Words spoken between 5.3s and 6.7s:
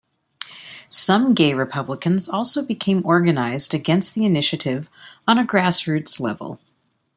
a grassroots level.